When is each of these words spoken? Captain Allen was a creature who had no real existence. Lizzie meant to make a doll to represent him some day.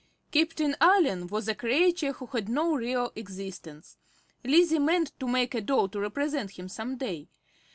Captain 0.31 0.75
Allen 0.81 1.27
was 1.27 1.47
a 1.47 1.53
creature 1.53 2.11
who 2.13 2.25
had 2.25 2.49
no 2.49 2.73
real 2.75 3.11
existence. 3.15 3.97
Lizzie 4.43 4.79
meant 4.79 5.11
to 5.19 5.27
make 5.27 5.53
a 5.53 5.61
doll 5.61 5.87
to 5.89 5.99
represent 5.99 6.57
him 6.57 6.67
some 6.67 6.97
day. 6.97 7.27